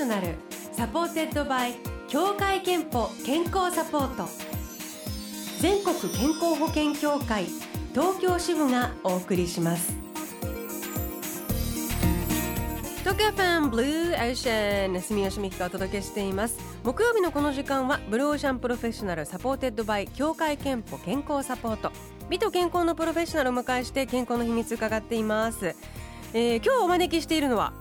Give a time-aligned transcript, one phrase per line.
[0.00, 0.28] ショナル
[0.72, 1.74] supported by
[2.08, 4.30] 協会けんぽ健康サポート
[5.60, 7.44] 全国健康保険協会
[7.92, 9.92] 東京支部がお送りします
[13.00, 21.92] 東京 FM ブルーオーシャン住吉美紀がお届けしています木曜日のこの時間はブルーオーシャンプロフェッショナル supported by 協会けんぽ健康サポート
[22.30, 25.74] 美と健康のプロフェッショナルを迎えして健康の秘密伺っています、
[26.32, 27.74] えー、今日お招きしているのは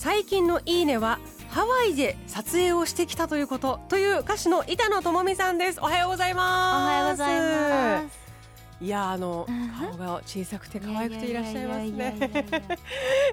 [0.00, 5.80] 最近のいいねはハワイで撮影をしてきたということという歌手の板野友美さんです。
[5.80, 6.84] おはようございます。
[6.84, 8.18] おはようございます。
[8.80, 9.44] いやあの
[9.76, 12.30] 顔が小さくて可愛くていらっしゃいますね。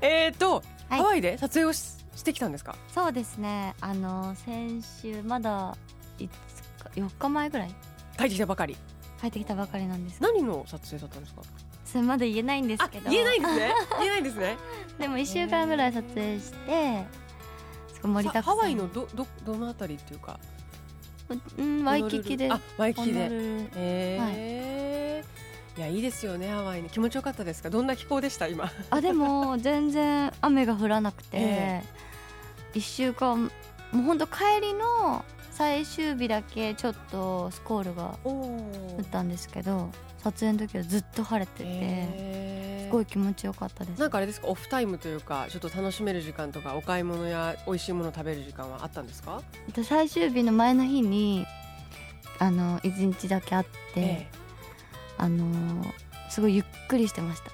[0.00, 2.74] えっと、はい、ハワイで撮影をししてきたんですか？
[2.94, 3.74] そうですね。
[3.82, 5.76] あの先週まだ
[6.18, 7.74] いつか4日前ぐらい？
[8.16, 8.74] 帰ってきたばかり。
[9.20, 10.22] 帰ってきたばかりなんです。
[10.22, 11.42] 何の撮影だったんですか？
[11.94, 13.08] それまだ言えないんですけど。
[13.08, 13.74] 言えないんですね？
[14.00, 14.56] 言えないんですね？
[14.98, 17.04] でも1週間ぐらい撮影して
[18.02, 18.56] 盛りだくさん。
[18.56, 20.40] ハワイのどどどのあたりっていうか？
[21.56, 22.50] うんワイキキで。
[22.50, 23.28] あワイキキで。
[23.76, 25.20] えー、は
[25.78, 26.90] い、いやいいですよねハワイに。
[26.90, 27.70] 気持ちよかったですか？
[27.70, 28.48] どんな気候でした？
[28.48, 28.72] 今。
[28.90, 33.44] あでも全然雨が降らなくて、 えー、1週間
[33.92, 35.24] もう本当帰りの
[35.56, 39.88] 最終日だけちょっとスコールが降ったんですけど
[40.18, 44.00] 撮影の時はずっと晴れてて、えー、すごい気持ちよかったです。
[44.00, 44.48] なんかあれですか？
[44.48, 49.42] オフタイムというかちょっと楽しめる時間とかお買い物や美味しいものを食べる時間はあったんですか？
[49.84, 51.46] 最終日の前の日に
[52.40, 55.84] あの一日だけあって、えー、あの
[56.30, 57.50] すごいゆっくりしてました。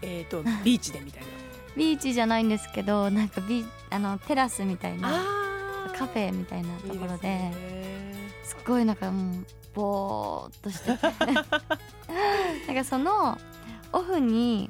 [0.00, 1.28] えっ、ー、とビーチでみたいな。
[1.76, 5.33] ビーチじゃないんですけどなんかビあのテラスみたいな
[5.98, 7.52] カフェみたいなところで
[8.42, 10.98] すごいなんかもうぼーっとしてて。
[12.66, 13.38] なんかその
[13.92, 14.68] オフに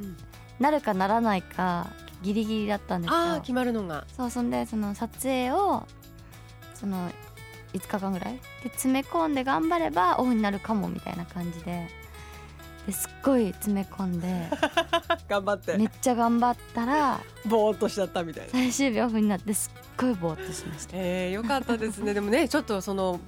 [0.59, 1.89] なるかならないか
[2.23, 3.17] ギリギリだったんですよ。
[3.35, 4.07] あ決まるのが。
[4.17, 5.87] そうそんでその撮影を
[6.75, 7.11] その
[7.73, 8.35] 5日間ぐらい？
[8.63, 11.89] で詰め込んで頑張ればオフになるかもみたいな感じで
[12.87, 14.49] ですっごい詰め込んで
[15.29, 15.77] 頑張って。
[15.77, 18.51] めっちゃ頑張ったらぼーっとしちゃったみたいな。
[18.51, 20.93] 最終日オフになってすっごいぼーっとしました。
[20.95, 22.13] えー、よかったですね。
[22.15, 23.21] でもねちょっとその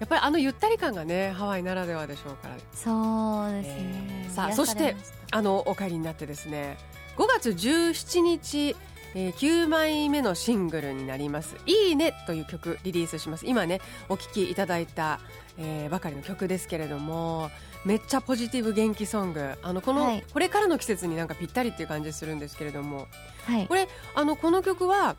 [0.00, 2.54] やっぱりあのゆったり感がねハワイならではでしょうから。
[2.72, 4.96] そうですね、えー、さあそして
[5.30, 6.76] あのお帰りになってですね。
[7.16, 8.76] 5月17日
[9.14, 15.20] えー、9枚目のシングルになります「いいね」という曲リリースします今ねお聴きいただいた、
[15.56, 17.50] えー、ばかりの曲ですけれども
[17.84, 23.06] めっちゃポジティブ元気ソングあのこの、はい、これからの季節になんかぴったりっていう感じするんですけれども、
[23.44, 25.16] はい、これあのこの曲は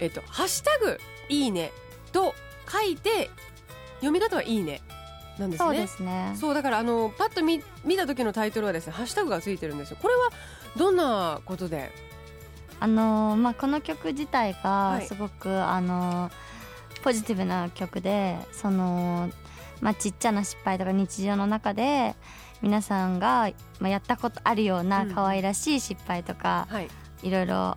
[0.00, 1.70] えっ、と「ハッシュタグいいね」
[2.10, 2.34] と
[2.70, 3.30] 書いて
[3.96, 4.80] 読み方はいいね
[5.38, 5.66] なんですね。
[5.66, 6.36] そうですね。
[6.38, 9.96] そうだからあのパッと見見た時のタイトルはですねハッシュタグがついてるんですよ。
[10.00, 10.30] これは
[10.76, 11.92] どんなことで
[12.82, 19.30] あのー、まあ、この曲自体がすごく、はい、あのー、ポジティブな曲でその、
[19.80, 22.16] まあ、ちっちゃな失敗とか日常の中で
[22.60, 26.88] 皆さんが、まあ、やったことあるような可愛らしい失敗とか、うんはい、
[27.22, 27.76] いろいろ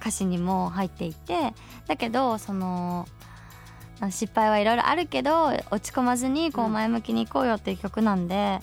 [0.00, 1.54] 歌詞にも入っていて
[1.86, 3.06] だけどその
[4.10, 8.58] 失敗はいろいろあるけど落ち込まずにこう前向きにいこうよっていう曲なんで、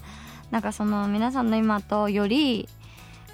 [0.48, 2.68] うん、なんかその皆さんの今とより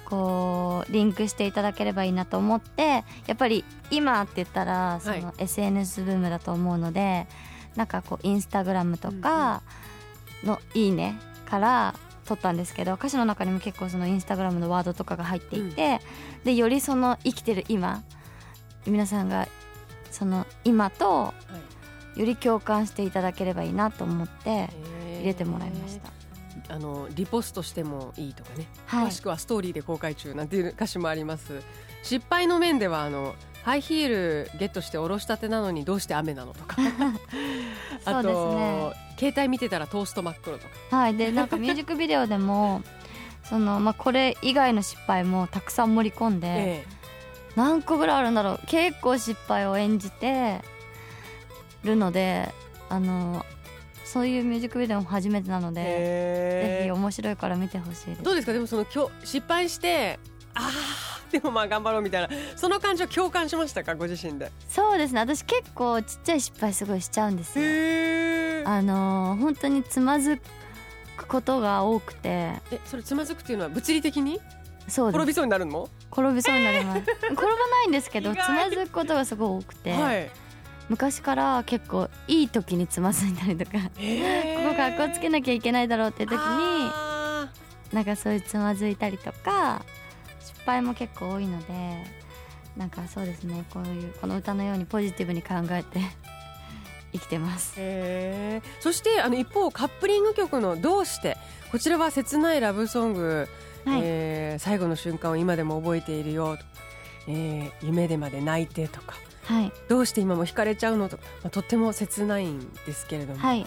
[0.08, 7.26] こうリンクしていただければいいなと思ってやっぱり今って言ったらその SNS ブームだと思うので、はい、
[7.76, 9.62] なんかこうインスタグラムとか
[10.44, 16.00] の「いいね」から撮ったんですけど歌詞の中にも結構そのインスタグラムのワードとかが入っていて、
[16.38, 18.02] うん、でよりその生きてる今
[18.86, 19.46] 皆さんが
[20.10, 21.34] その今と
[22.16, 24.70] より共感していただければいいなと思って
[25.18, 26.17] 入れてもらいました。
[26.68, 31.62] あのリポストしてもいいとかね、はい、詳しくはストーリーで公開中なんていう歌詞もあります。
[32.02, 36.76] 失敗の面ではあのハイヒールゲットしておろしたてなのにどうして雨なのとか。
[38.04, 40.96] あと、ね、携帯見てたらトースト真っ黒とか。
[40.96, 41.16] はい。
[41.16, 42.82] でなんかミュージックビデオでも
[43.44, 46.86] その、まあ、これ以外の失敗もたくさん盛り込んで、ええ、
[47.56, 48.60] 何個ぐらいあるんだろう。
[48.66, 50.62] 結構失敗を演じて
[51.84, 52.54] るので
[52.88, 53.44] あの
[54.12, 58.22] そういうミュージックビデオも初めてなのでぜひ面白いから見てほしいです。
[58.22, 58.52] どうですか？
[58.54, 60.18] でもそのきょ失敗して
[60.54, 63.94] ああでもまあ頑張ろうみたいなその感じは共感しましたか？
[63.94, 64.50] ご自身で。
[64.68, 65.20] そうですね。
[65.20, 67.64] 私結構ちっちゃい失敗すごいしちゃうんですよ。
[68.66, 70.40] あのー、本当につまず
[71.16, 72.28] くことが多くて。
[72.70, 74.40] えそれつまずくっていうのは物理的に？
[74.88, 75.90] そう転びそうになるの？
[76.10, 80.30] 転びそうになります、転ばないんですけどつまずくことがすごい多くて、はい
[80.88, 86.90] 昔から結構いい時につまずいたりとか、 えー、ここ格好つけなきゃいけないだろうっていう時に
[87.92, 89.82] なんかそういうつまずいたりとか
[90.40, 92.04] 失敗も結構多いので
[92.76, 96.00] なんかそうですねこういうこの歌のようにポジティブに考えて
[97.12, 97.74] 生きてます。
[97.76, 101.36] へそしてあの一方カップリング曲の「どうして」
[101.70, 103.48] こちらは切ないラブソング、
[103.84, 106.56] はい、えー、最後の瞬間を今でも覚えているよ、
[107.26, 109.16] えー、夢でまで泣いてとか、
[109.48, 113.66] はい、どうして今も惹かれちゃうのと、まあ、とっても切ないんですけれども、はい、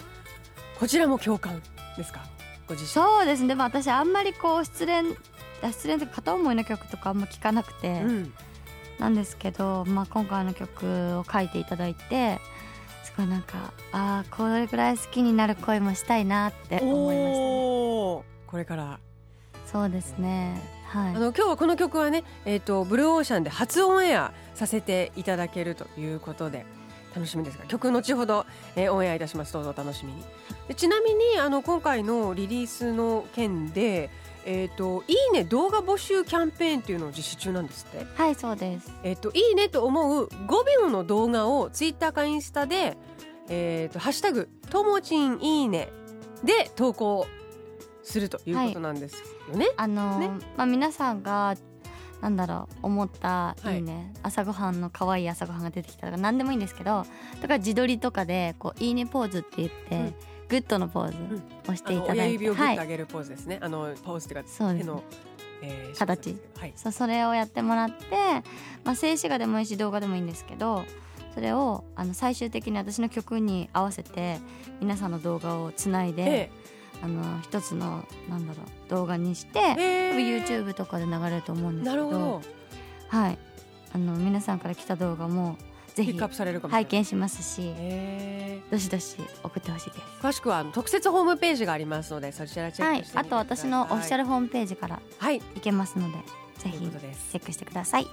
[0.78, 1.60] こちらも共感
[1.96, 2.20] ですか？
[2.68, 2.88] ご自身。
[2.88, 3.48] そうですね。
[3.48, 5.16] でも私あんまりこう失恋
[5.70, 8.32] 失恋とか片思いの曲とかあんま聞かなくて、うん、
[9.00, 12.40] なんですけど、まあ、今回の曲を書いていただいて
[13.02, 19.00] すごいなんかああこれぐらい好きになる恋もしたいなって思いました、ね、これから。
[19.66, 20.60] そうですね
[20.92, 26.66] はい、あの今日はこの曲はね、えーと、ブルーオーシャンで初オンエアさせていただけるということで
[27.14, 28.44] 楽しみですが曲後ほど、
[28.76, 29.54] えー、オンエアいたします。
[29.54, 30.22] どうぞお楽しみに。
[30.68, 34.10] でちなみにあの今回のリリースの件で
[34.44, 38.06] えっ、ー、といいね動画募集キャンペーンっていうのを実施中なんですって？
[38.14, 38.92] はいそうです。
[39.02, 42.98] えっ、ー、といいねと思う5秒の動画をツイッターかインスタで
[43.48, 45.90] えっ、ー、とハッシュタグともちんいいね
[46.44, 47.26] で投稿
[48.02, 51.56] するということなんですよね、はい、あのね、まあ皆さんが
[52.20, 57.04] なんだろう思ったいいね、はい、朝ごはんの可愛い朝ごはんが出てきたとか何でもいいんですけど
[57.40, 60.14] とか自撮りとかでこういいねポーズって言って、うん。
[60.52, 65.02] グッドのポーズをしていただいて、親指をグッと上げるポーズですね、はい、あのポーズっていうか手の、
[65.62, 67.94] えー、形、はい、そそれをやってもらって、
[68.84, 70.84] まあ、静止画でもいいし動画でもいいんですけど
[71.32, 74.40] それをあの最終的に私の曲に合わせて
[74.80, 76.50] 皆さんの動画をつないで、ええ、
[77.02, 82.40] あの一つのなんだろう動画にして、えー、YouTube とかで流れると思うんですけど
[83.08, 83.38] はい。
[83.94, 85.58] あの皆さんから来た動画も
[85.94, 87.74] ぜひ拝見しますし
[88.70, 90.00] どしどし送ってほしいです。
[90.22, 95.36] 詳しくは特設ホームページがありますのでそちらチェックしてはい、あと私のオフィシャルホームページからはい。
[95.36, 96.18] いけますので、
[96.58, 98.06] ぜひチェックしてください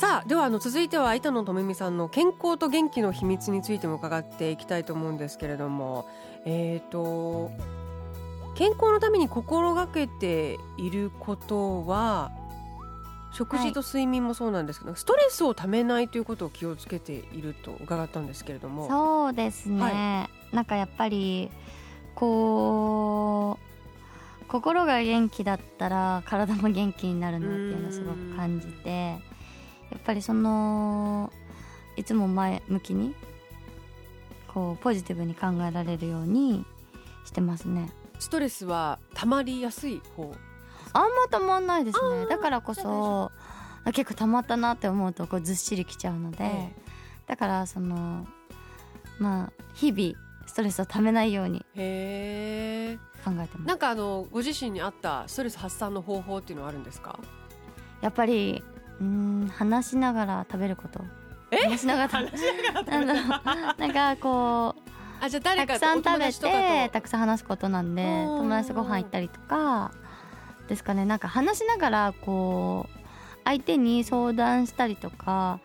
[0.00, 6.08] さあではあの続いては板野友美さんの健康と元気の秘密についても伺っていきたいと思うんですけれども。
[6.46, 7.50] えっ、ー、と
[8.54, 12.32] 健康のために心がけていることは
[13.34, 18.88] 食事と睡眠もそうなんですけど、はい、ストレスをためないということを気をつけていると伺ったんですけれども。
[18.88, 21.50] そうですね、はい、なんかやっぱり
[22.14, 23.58] こ
[24.40, 29.18] う心が元気だったら体も元気になるなっていうのをすごく感じて
[29.90, 31.32] やっぱりその
[31.96, 33.14] いつも前向きに
[34.48, 36.64] こうポジティブに考えられるように
[37.24, 37.90] してますね。
[38.18, 40.34] ストレスはたまりやすい方
[40.92, 42.26] あんまたまんないですね。
[42.26, 43.30] だからこそ
[43.86, 46.72] 結構たまったなって思うとこうずっしりきちゃうので、ええ、
[47.26, 48.26] だからその
[49.18, 50.14] まあ日々
[50.46, 53.58] ストレスをためないように考えてます。
[53.66, 57.18] なんかあのご自身に合ったストレス発散の方法っていうのはあるんですか？
[58.02, 58.62] やっぱり
[59.00, 61.04] うん話しながら食べること。
[61.64, 62.10] 話しながら。
[62.10, 62.36] 食べ
[63.00, 63.14] る？
[63.78, 64.80] なんかこう
[65.24, 69.92] あじゃ誰かたくさん食べてたくさん話すことなんで友達とご飯行ったりとか。
[70.68, 71.04] ですかね。
[71.04, 72.98] なんか話しながらこう
[73.44, 75.58] 相手に相談したりとか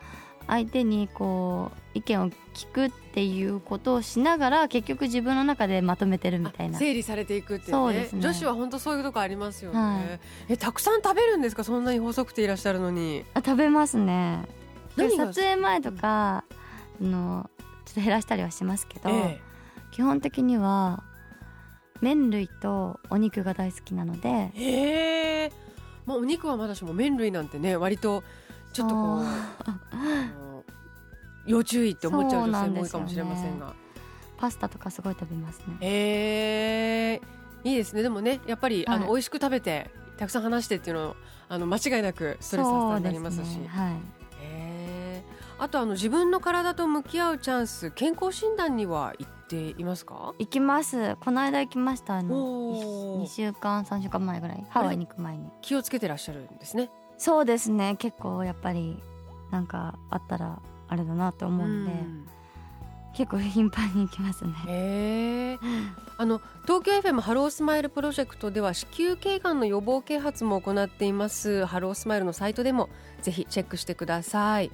[0.48, 6.78] 相手にこう意見を聞くっていうことをしながら結局自分の中でまとめてるみたいな。
[6.78, 8.22] 整理されていくっていう、ね、そうですね。
[8.22, 10.20] 女子は本当そういうとこありますよね、はい、
[10.50, 11.64] えたくさん食べるんですか？
[11.64, 13.24] そんなに細くていらっしゃるのに。
[13.34, 14.44] あ食べますね。
[14.96, 16.44] 撮影前とか、
[17.00, 17.50] うん、の
[17.84, 19.40] ちょっと減らしたりはしますけど、ええ、
[19.92, 21.02] 基本的には
[22.00, 24.50] 麺類とお肉が大好きなので。
[24.54, 25.52] へえ、
[26.06, 28.22] まあ、お肉はまだしも麺類なんてね割と
[28.72, 29.24] ちょっとこう
[31.46, 33.72] 要注意って思っちゃう女性も多いかもしれませんが、ね、
[34.36, 35.76] パスタとかすごい食べますね。
[35.80, 37.20] へ
[37.64, 38.02] えいいですね。
[38.02, 41.16] でもねやっぱり、はい、あの美味しく食べてたくさん話してっていうの
[41.48, 43.94] あの間違いなくストレス発散になりますし、ね、はい。
[45.58, 50.34] あとあの自分の体と向き合うチャンス健康診断には行っていますか？
[50.38, 51.16] 行きます。
[51.16, 52.16] この間行きました。
[52.16, 54.66] あの2週間3週間前ぐらい。
[54.68, 55.48] ハワイに行く前に。
[55.62, 56.90] 気をつけてらっしゃるんですね。
[57.16, 57.96] そうですね。
[57.96, 59.02] 結構やっぱり
[59.50, 62.26] なんかあったらあれだなと思うんで、ん。
[63.16, 64.52] 結構頻繁に行きますね。
[64.66, 65.58] へ
[66.18, 71.64] あの東京 FM ハロースマイルプロジェクトでは子宮頸がんの予防啓発も行っています。
[71.64, 72.90] ハロースマイルのサイトでも
[73.22, 74.70] ぜひチェックしてください。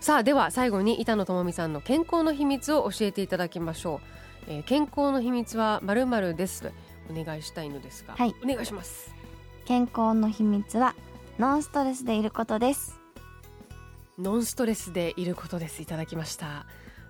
[0.00, 4.00] さあでは最後に板野友美さんの健康の秘密を教えていただきましょ
[4.48, 6.72] う、えー、健康の秘密はまるまるです。
[7.08, 9.14] お願いしたいのですが、はい、お願いします。
[9.64, 10.94] 健康の秘密は
[11.38, 12.95] ノンストレスでいることです
[14.18, 15.82] ノンストレスでいることです。
[15.82, 16.66] いただきました。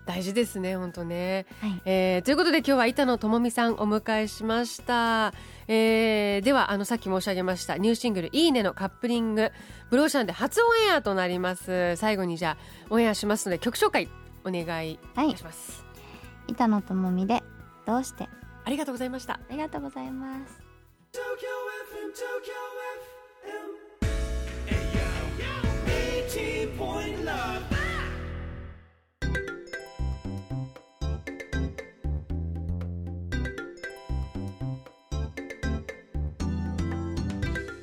[0.06, 5.34] 大事ですね本当ね、はい、えー、ということで今日は板野友美さんお迎えしました、
[5.66, 9.50] えー、ではあのさっき申し上げましたニューシングル「いいね」のカップリング。
[9.90, 11.96] ブローシャンで初オンエアとなります。
[11.96, 14.08] 最後にじゃあオンエアしますので曲紹介
[14.44, 15.88] お願いいたします、は
[16.48, 17.42] い、板野友美で
[17.84, 18.28] どうして。
[18.64, 19.34] ありがとうございました。
[19.34, 20.60] ありがとうございます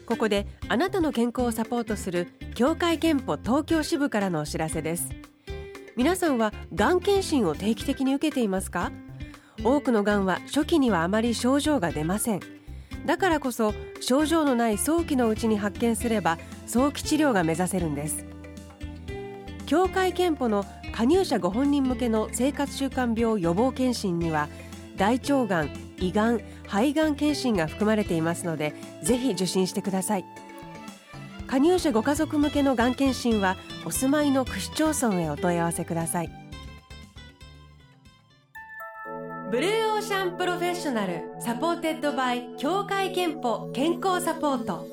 [0.06, 5.10] ここであなたの健康をサポートする協会憲法東京支部からのお知らせです。
[5.96, 8.92] 皆さんはがん検診を定期的に受けていますか？
[9.64, 12.42] 多くのがんは初期にはあまり症状が出ません。
[13.06, 18.33] だからこそ症状のない早期のうちに発見すれば早期治療が目指せるんです。
[19.74, 24.48] 協会憲法の加入者ご本人向けの生活習慣病予防検診には
[24.98, 30.26] 大腸がん胃がん肺がん検診が含まれていますのでぜひ受診してください。
[31.48, 36.30] 加入者ご家族向けのがん検診はお住まいの区市町村へお問い合わせください。
[39.50, 44.93] ブルーオーシャンプロフェッショナル supported by 協会けんぽ健康サポート。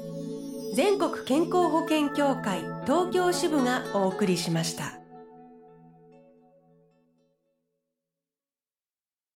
[0.73, 5.00] 全国健康保険協会東京支部がお送りしました。